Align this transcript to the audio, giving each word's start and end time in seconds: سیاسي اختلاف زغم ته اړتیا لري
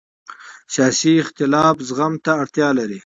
سیاسي 0.73 1.11
اختلاف 1.23 1.75
زغم 1.89 2.13
ته 2.23 2.31
اړتیا 2.41 2.69
لري 2.79 2.99